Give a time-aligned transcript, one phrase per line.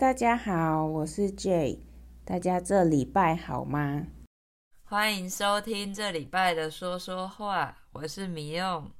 [0.00, 1.78] 大家好，我是 Jay，
[2.24, 4.06] 大家这礼拜好吗？
[4.82, 8.90] 欢迎收听这礼拜的说说话，我是米用。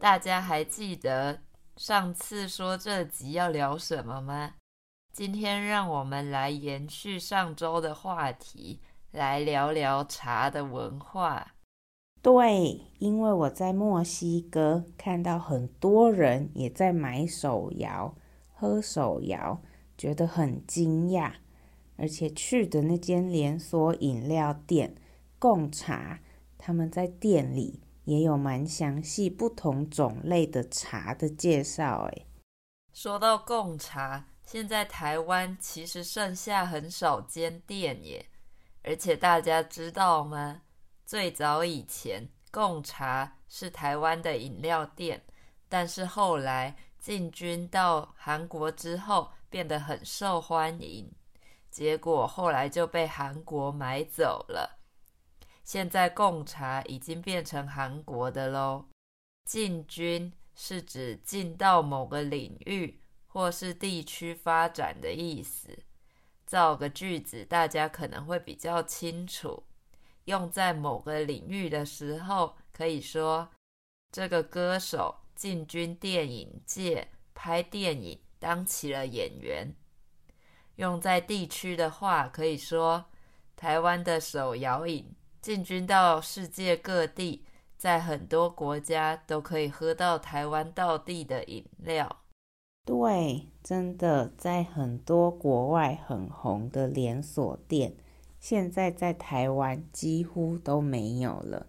[0.00, 1.42] 大家还记得
[1.76, 4.54] 上次说这集要聊什么吗？
[5.12, 8.80] 今天让我们来延续上周的话题，
[9.10, 11.52] 来聊聊茶的文化。
[12.22, 18.14] 对，因为我在墨西哥看到很多人也在买手摇、
[18.54, 19.60] 喝手摇，
[19.98, 21.32] 觉得很惊讶。
[21.96, 24.94] 而且去的那间连锁饮料店
[25.38, 26.20] 贡茶，
[26.56, 32.08] 他们在店里也有蛮详细不同种类的茶的介绍。
[32.12, 32.26] 哎，
[32.92, 38.26] 说到贡茶，现在台湾其实剩下很少间店耶，
[38.82, 40.62] 而且大家知道吗？
[41.12, 45.22] 最早以前，贡茶是台湾的饮料店，
[45.68, 51.12] 但是后来进军到韩国之后，变得很受欢迎，
[51.70, 54.80] 结果后来就被韩国买走了。
[55.62, 58.86] 现在贡茶已经变成韩国的喽。
[59.44, 65.78] 进军是指进到某个领域或是地区发展的意思。
[66.46, 69.62] 造个句子，大家可能会比较清楚。
[70.24, 73.48] 用在某个领域的时候，可以说
[74.10, 79.74] 这个歌手进军电影界，拍电影当起了演员。
[80.76, 83.04] 用在地区的话，可以说
[83.56, 87.44] 台湾的手摇饮进军到世界各地，
[87.76, 92.24] 在很多国家都可以喝到台湾道地的饮料。
[92.84, 97.94] 对，真的在很多国外很红的连锁店。
[98.42, 101.68] 现在在台湾几乎都没有了，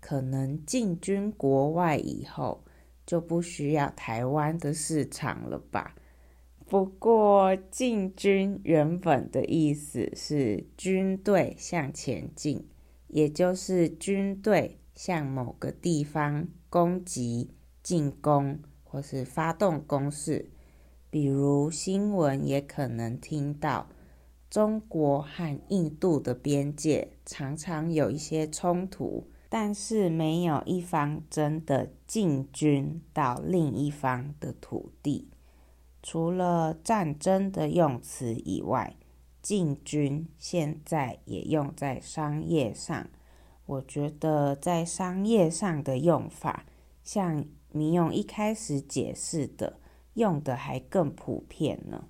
[0.00, 2.64] 可能进军国外以后
[3.06, 5.94] 就不需要台湾的市场了吧？
[6.66, 12.66] 不过进军原本的意思是军队向前进，
[13.06, 17.52] 也就是军队向某个地方攻击、
[17.84, 20.50] 进攻或是发动攻势，
[21.08, 23.86] 比如新闻也可能听到。
[24.50, 35.28] 中国和印度的边界常常有一些冲突，但是没有一方真的进军到另一方的土地。
[36.02, 38.96] 除了战争的用词以外，
[39.40, 43.08] 进军现在也用在商业上。
[43.66, 46.66] 我觉得在商业上的用法，
[47.04, 49.78] 像米用一开始解释的，
[50.14, 52.08] 用的还更普遍呢。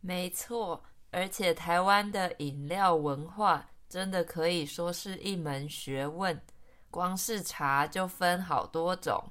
[0.00, 0.84] 没错。
[1.14, 6.42] 而且台湾的饮料文化真的可以说是一门学问，
[6.90, 9.22] 光是茶就分好多种。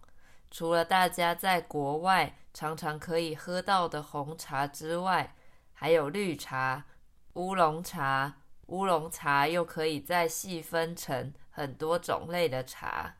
[0.49, 5.35] 除了大家在国外常常可以喝到的红茶之外，
[5.73, 6.85] 还有绿茶、
[7.33, 8.37] 乌龙茶。
[8.67, 13.15] 乌龙茶又可以再细分成很多种类的茶。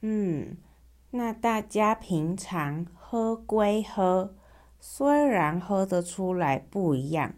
[0.00, 0.56] 嗯，
[1.10, 4.34] 那大家平常喝归喝，
[4.80, 7.34] 虽然喝得出来不一样。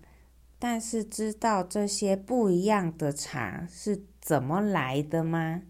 [0.64, 5.62] 但是知道这些不一样的茶是怎么来的吗？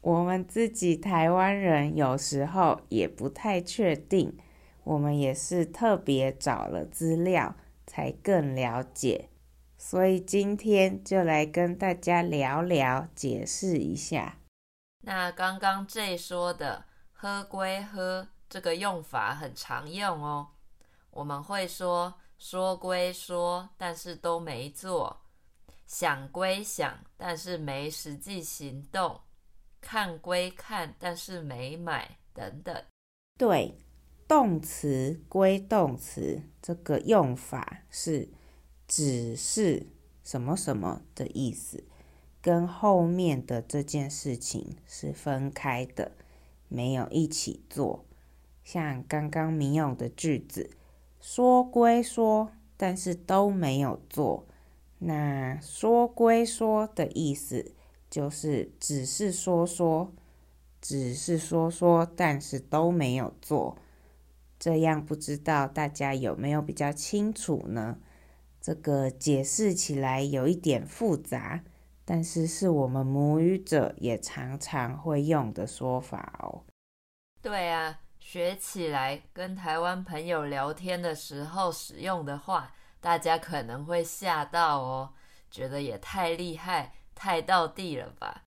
[0.00, 4.38] 我们自己台湾人有时候也不太确定，
[4.84, 7.56] 我们也是特别找了资料
[7.88, 9.30] 才更了解，
[9.76, 14.36] 所以今天就来跟大家聊聊，解释一下。
[15.00, 20.50] 那刚刚 J 说的“喝归喝”这个用法很常用哦，
[21.10, 22.14] 我们会说。
[22.40, 25.14] 说归说，但是都没做；
[25.86, 29.20] 想归想，但是没实际行动；
[29.78, 32.82] 看归看，但是没买，等等。
[33.36, 33.76] 对，
[34.26, 38.30] 动词归动词，这个用法是
[38.88, 39.88] 只是
[40.24, 41.84] 什么什么的意思，
[42.40, 46.12] 跟后面的这件事情是分开的，
[46.68, 48.06] 没有一起做。
[48.64, 50.70] 像刚刚米用的句子。
[51.20, 54.46] 说归说，但是都没有做。
[54.98, 57.74] 那说归说的意思
[58.10, 60.12] 就是只是说说，
[60.80, 63.76] 只是说说，但是都没有做。
[64.58, 67.98] 这样不知道大家有没有比较清楚呢？
[68.60, 71.64] 这个解释起来有一点复杂，
[72.04, 76.64] 但是是我们母语者也常常会用的说法哦。
[77.40, 78.00] 对啊。
[78.20, 85.10] 学起来，跟台湾朋友聊天的时候使用的话，大家可能会吓到哦，
[85.50, 88.42] 觉得也太厉害、太到地了吧？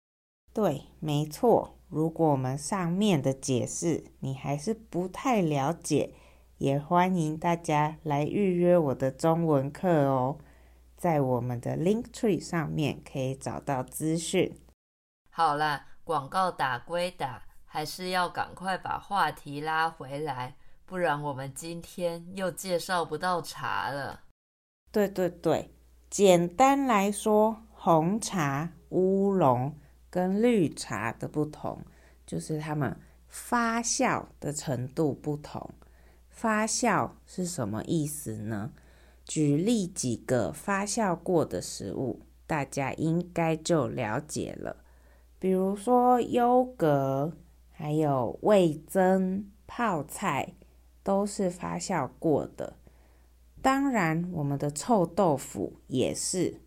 [0.53, 1.77] 对，没错。
[1.89, 6.13] 如果我们上面的解释你还是不太了解，
[6.59, 10.37] 也欢迎大家来预约我的中文课哦。
[10.95, 14.57] 在我们的 Linktree 上面可以找到资讯。
[15.29, 17.43] 好啦，广告打归打，
[17.73, 20.55] 还是要赶快把话题拉回来，
[20.85, 24.19] 不然我们今天又介绍不到茶了。
[24.91, 25.71] 对对对，
[26.07, 29.75] 简单来说，红茶、乌龙
[30.11, 31.81] 跟绿茶的不同，
[32.27, 32.95] 就是它们
[33.27, 35.71] 发酵的程度不同。
[36.29, 38.71] 发酵是什么意思呢？
[39.25, 44.77] 举例几个发酵过的食物，大家应该就了解了。
[45.39, 47.33] 比如说优格，
[47.83, 50.53] 还有味噌、泡菜，
[51.03, 52.77] 都是发酵过的。
[53.61, 56.61] 当然，我们的臭豆腐也是。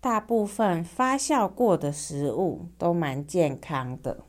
[0.00, 4.24] 大部分发酵过的食物都蛮健康的。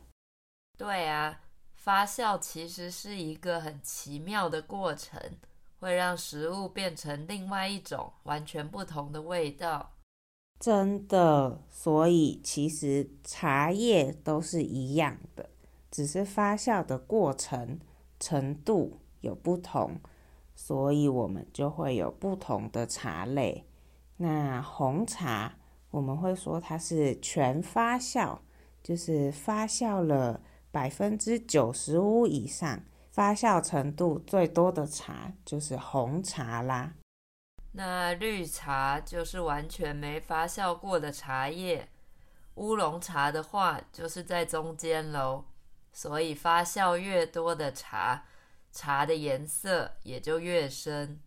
[0.77, 1.39] 对啊，
[1.74, 5.18] 发酵其实是一个很奇妙的过程。
[5.79, 9.94] 会让食物变成另外一种完全不同的味道，
[10.59, 11.63] 真的。
[11.69, 15.50] 所以其实茶叶都是一样的，
[15.98, 17.80] 只是发酵的过程
[18.20, 20.00] 程度有不同，
[20.54, 23.66] 所以我们就会有不同的茶类。
[24.18, 25.56] 那红茶
[25.90, 28.38] 我们会说它是全发酵，
[28.84, 30.40] 就是发酵了
[30.70, 32.84] 百分之九十五以上。
[33.10, 36.94] 发酵程度最多的茶就是红茶啦。
[37.72, 41.90] 那绿茶就是完全没发酵过的茶叶。
[42.54, 45.44] 乌龙茶的话，就是在中间喽。
[45.98, 48.24] 所以发酵越多的茶，
[48.72, 51.20] 茶的颜色也就越深。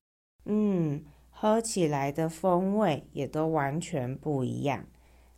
[0.45, 4.87] 嗯，喝起来的风味也都完全不一样。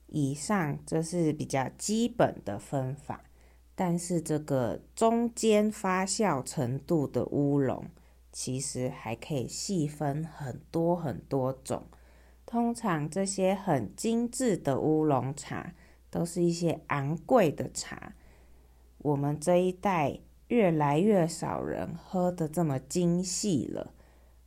[0.09, 3.25] 以上这是比较基本的分法。
[3.75, 7.87] 但是这个中间发酵程度的乌龙，
[8.33, 11.87] 其实还可以细分很多很多种。
[12.45, 15.73] 通常这些很精致的乌龙茶，
[16.11, 18.13] 都是一些昂贵的茶。
[19.03, 20.19] 我们这一代
[20.49, 23.93] 越来越少人喝得这么精细了。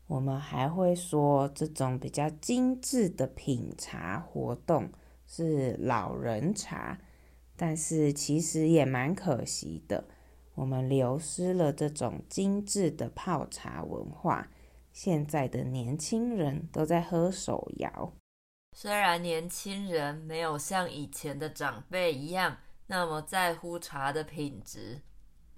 [0.07, 4.89] 我们还会说，这种比较精致的品茶活动
[5.25, 6.99] 是老人茶。
[7.57, 10.03] 但是其实也蛮可惜的，
[10.55, 14.49] 我们流失了这种精致的泡茶文化。
[14.91, 18.13] 现在的年轻人都在喝手摇。
[18.73, 25.01] 虽然年轻人没有像以前的长辈一样那么在乎茶的品质，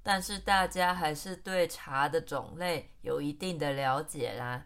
[0.02, 4.66] 但是大家还是对茶的种类有一定的了解啦。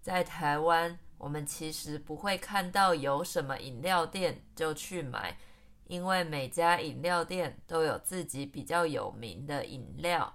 [0.00, 5.36] 在台湾，我们其实不会看到有什么饮料店就去买。
[5.88, 10.30] 因为每家饮料店都有自己比较有名的饮料，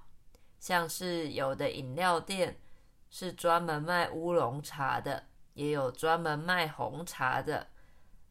[0.59, 2.59] 像是有的饮料店
[3.11, 7.67] 是专门卖乌龙茶的，也有专门卖红茶的，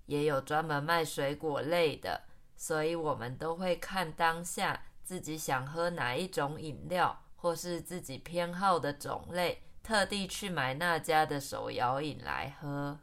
[0.07, 2.21] 也有专门卖水果类的，
[2.63, 13.01] 所以我们都会看当下自己想喝哪一种饮料，或是自己偏好的种类，特地去买那家的手摇饮来喝。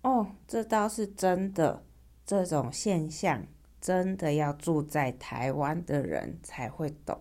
[0.00, 1.84] 哦，这倒是真的。
[2.24, 3.46] 这种现象
[3.82, 7.20] 真的要住在台湾的人才会懂。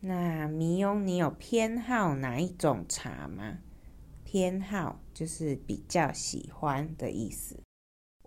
[0.00, 3.58] 那迷庸，你有偏好哪一种茶吗？
[4.24, 7.56] 偏好就是比较喜欢的意思。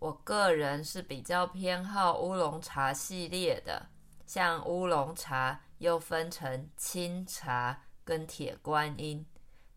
[0.04, 3.88] 我个人是比较偏好乌龙茶系列的，
[4.26, 9.26] 像乌龙茶又分成清茶跟铁观音。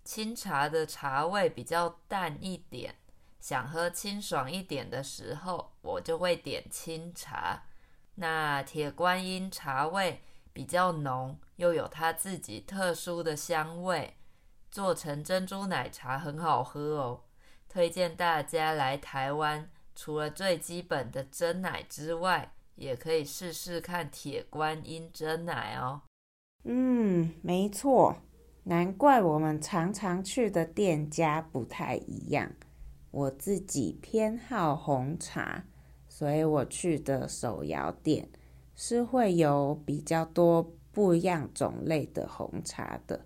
[0.02, 2.96] 清茶的茶味比较淡一点。
[3.38, 7.62] 想喝清爽一点的时候，我就会点清茶。
[8.16, 10.20] 那铁观音茶味
[10.52, 14.16] 比较浓，又有它自己特殊的香味，
[14.72, 17.22] 做成珍珠奶茶很好喝哦。
[17.68, 26.02] 推荐大家来台湾，除了最基本的蒸奶之外，也可以试试看铁观音蒸奶哦。
[26.64, 28.18] 嗯，没错，
[28.64, 32.52] 难怪我们常常去的店家不太一样。
[33.10, 35.64] 我自己偏好红茶，
[36.06, 38.28] 所以我去的手摇店
[38.74, 43.24] 是会有比较多不一样种类的红茶的，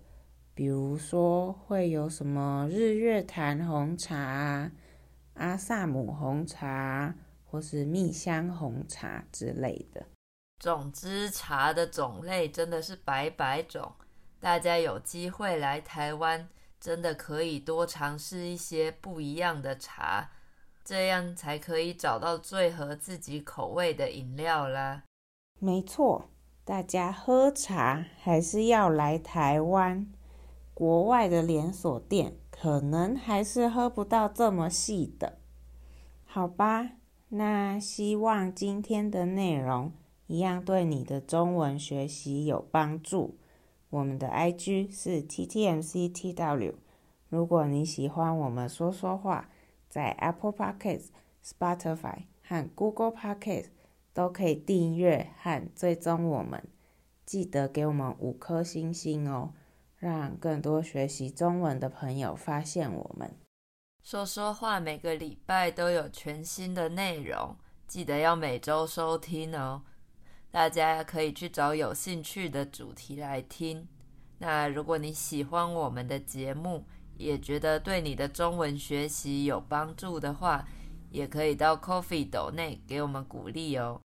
[0.53, 4.71] 比如说会有什么日月潭红茶、
[5.41, 10.05] 阿萨姆红茶，或是蜜香红茶之类的。
[10.59, 13.91] 总之，茶的种类真的是百百种，
[14.39, 16.47] 大家有机会来台湾。
[16.79, 20.31] 真的可以多尝试一些不一样的茶，
[20.83, 25.03] 这样才可以找到最合自己口味的饮料啦。
[25.59, 26.29] 没错，
[26.65, 30.07] 大家喝茶还是要来台湾，
[30.73, 35.39] 国外的连锁店可能还是喝不到这么细的，
[36.25, 36.91] 好吧？
[37.29, 39.91] 那希望今天的内容
[40.27, 43.39] 一样对你的中文学习有帮助。
[43.89, 46.75] 我们的 IG 是 TTMCTW。
[47.29, 49.49] 如果你喜欢我们说说话，
[49.89, 51.07] 在 Apple Podcasts、
[51.43, 53.69] Spotify 和 Google Podcasts
[54.13, 56.63] 都可以订阅和追踪我们。
[57.25, 59.53] 记得给我们五颗星星哦，
[60.01, 63.31] 让更多学习中文的朋友发现我们。
[64.01, 67.55] 说说话每个礼拜都有全新的内容，
[67.87, 69.83] 记得要每周收听哦。
[70.49, 73.87] 大家可以去找有兴趣的主题来听。
[74.39, 76.83] 那如果你喜欢我们的节目，
[77.15, 80.67] 也觉得对你的中文学习有帮助的话，
[81.11, 84.01] 也可以到 Coffee 斗内给我们鼓励哦。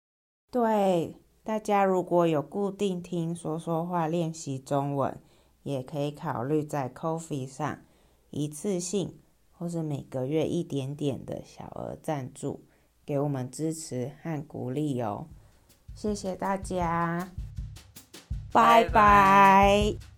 [0.49, 5.21] 对，大家如果有固定听说说话练习中文，
[5.63, 7.79] 也可以考虑在 Coffee 上
[8.29, 9.15] 一次性
[9.51, 12.61] 或是每个月一点点的小额赞助，
[13.05, 15.27] 给我们支持和鼓励哦。
[15.93, 17.29] 谢谢大家，
[18.51, 20.10] 拜拜。